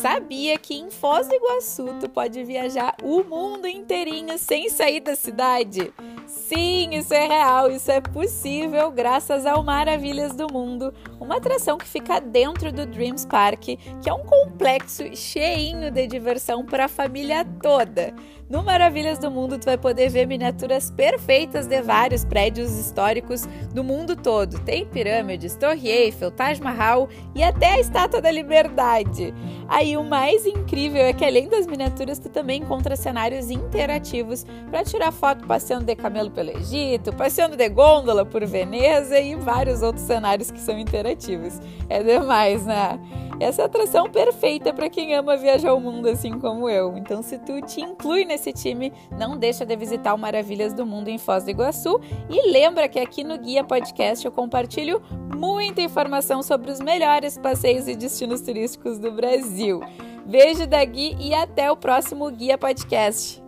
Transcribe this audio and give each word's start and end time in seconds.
Sabia 0.00 0.58
que 0.58 0.74
em 0.74 0.90
Foz 0.90 1.26
do 1.26 1.34
Iguaçu 1.34 1.94
tu 1.98 2.06
pode 2.06 2.44
viajar 2.44 2.94
o 3.02 3.24
mundo 3.24 3.66
inteirinho 3.66 4.36
sem 4.36 4.68
sair 4.68 5.00
da 5.00 5.16
cidade? 5.16 5.90
Sim, 6.26 6.90
isso 6.92 7.14
é 7.14 7.26
real, 7.26 7.70
isso 7.70 7.90
é 7.90 8.00
possível 8.00 8.90
graças 8.90 9.46
ao 9.46 9.62
Maravilhas 9.62 10.34
do 10.34 10.52
Mundo, 10.52 10.92
uma 11.18 11.38
atração 11.38 11.78
que 11.78 11.86
fica 11.86 12.20
dentro 12.20 12.70
do 12.70 12.84
Dreams 12.84 13.24
Park, 13.26 13.62
que 13.62 14.08
é 14.08 14.12
um 14.12 14.24
complexo 14.24 15.04
cheinho 15.16 15.90
de 15.90 16.06
diversão 16.06 16.62
para 16.64 16.84
a 16.84 16.88
família 16.88 17.42
toda. 17.62 18.12
No 18.50 18.62
Maravilhas 18.62 19.18
do 19.18 19.28
Mundo, 19.28 19.58
tu 19.58 19.64
vai 19.64 19.76
poder 19.76 20.08
ver 20.08 20.26
miniaturas 20.26 20.90
perfeitas 20.90 21.66
de 21.66 21.82
vários 21.82 22.24
prédios 22.24 22.78
históricos 22.78 23.44
do 23.72 23.82
mundo 23.82 24.14
todo. 24.14 24.60
Tem 24.60 24.86
pirâmides, 24.86 25.56
Torre 25.56 25.88
Eiffel, 25.88 26.30
Taj 26.30 26.60
Mahal 26.60 27.08
e 27.34 27.42
até 27.42 27.72
a 27.72 27.80
Estátua 27.80 28.20
da 28.20 28.30
Liberdade. 28.30 29.34
Aí 29.68 29.96
o 29.96 30.04
mais 30.04 30.46
incrível 30.46 31.02
é 31.02 31.12
que 31.12 31.24
além 31.24 31.48
das 31.48 31.66
miniaturas, 31.66 32.18
tu 32.18 32.28
também 32.28 32.62
encontra 32.62 32.94
cenários 32.96 33.50
interativos 33.50 34.44
para 34.70 34.84
tirar 34.84 35.12
foto 35.12 35.46
passeando 35.46 35.84
de 35.84 35.96
camelo 35.96 36.30
pelo 36.30 36.50
Egito, 36.50 37.12
passeando 37.12 37.56
de 37.56 37.68
gôndola 37.68 38.24
por 38.24 38.44
Veneza 38.46 39.18
e 39.18 39.34
vários 39.34 39.82
outros 39.82 40.06
cenários 40.06 40.50
que 40.50 40.60
são 40.60 40.78
interativos. 40.78 41.60
É 41.88 42.02
demais, 42.02 42.64
né? 42.64 42.98
Essa 43.38 43.62
é 43.62 43.64
a 43.64 43.66
atração 43.66 44.08
perfeita 44.08 44.72
para 44.72 44.88
quem 44.88 45.14
ama 45.14 45.36
viajar 45.36 45.74
o 45.74 45.80
mundo 45.80 46.08
assim 46.08 46.38
como 46.38 46.68
eu. 46.68 46.96
Então, 46.96 47.22
se 47.22 47.38
tu 47.38 47.60
te 47.60 47.80
inclui 47.80 48.24
nesse 48.24 48.52
time, 48.52 48.92
não 49.18 49.36
deixa 49.36 49.64
de 49.64 49.76
visitar 49.76 50.14
o 50.14 50.18
Maravilhas 50.18 50.72
do 50.72 50.86
Mundo 50.86 51.08
em 51.08 51.18
Foz 51.18 51.44
do 51.44 51.50
Iguaçu 51.50 52.00
e 52.30 52.50
lembra 52.50 52.88
que 52.88 52.98
aqui 52.98 53.22
no 53.22 53.38
Guia 53.38 53.62
Podcast 53.62 54.24
eu 54.24 54.32
compartilho 54.32 55.02
muita 55.34 55.82
informação 55.82 56.42
sobre 56.42 56.70
os 56.70 56.80
melhores 56.80 57.36
passeios 57.36 57.86
e 57.88 57.94
destinos 57.94 58.40
turísticos 58.40 58.98
do 58.98 59.12
Brasil. 59.12 59.80
Beijo 60.24 60.66
da 60.66 60.84
Gui 60.84 61.16
e 61.20 61.34
até 61.34 61.70
o 61.70 61.76
próximo 61.76 62.30
Guia 62.30 62.58
Podcast. 62.58 63.45